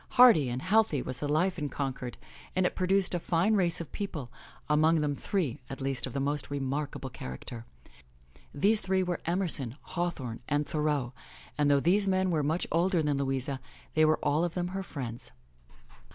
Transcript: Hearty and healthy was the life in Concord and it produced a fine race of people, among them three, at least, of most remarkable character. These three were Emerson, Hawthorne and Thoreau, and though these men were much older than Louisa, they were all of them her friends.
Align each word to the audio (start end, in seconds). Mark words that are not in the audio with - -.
Hearty 0.17 0.49
and 0.49 0.63
healthy 0.63 0.99
was 1.03 1.17
the 1.17 1.27
life 1.27 1.59
in 1.59 1.69
Concord 1.69 2.17
and 2.55 2.65
it 2.65 2.73
produced 2.73 3.13
a 3.13 3.19
fine 3.19 3.53
race 3.53 3.79
of 3.79 3.91
people, 3.91 4.31
among 4.67 5.01
them 5.01 5.13
three, 5.13 5.61
at 5.69 5.79
least, 5.79 6.07
of 6.07 6.19
most 6.19 6.49
remarkable 6.49 7.11
character. 7.11 7.67
These 8.51 8.81
three 8.81 9.03
were 9.03 9.21
Emerson, 9.27 9.75
Hawthorne 9.79 10.39
and 10.49 10.65
Thoreau, 10.65 11.13
and 11.55 11.69
though 11.69 11.79
these 11.79 12.07
men 12.07 12.31
were 12.31 12.41
much 12.41 12.65
older 12.71 13.03
than 13.03 13.17
Louisa, 13.17 13.59
they 13.93 14.03
were 14.03 14.17
all 14.25 14.43
of 14.43 14.55
them 14.55 14.69
her 14.69 14.81
friends. 14.81 15.29